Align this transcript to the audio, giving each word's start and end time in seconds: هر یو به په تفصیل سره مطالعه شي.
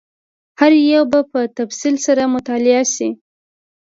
هر 0.59 0.71
یو 0.93 1.03
به 1.11 1.19
په 1.31 1.39
تفصیل 1.57 1.95
سره 2.05 2.23
مطالعه 2.35 2.83
شي. 2.93 3.09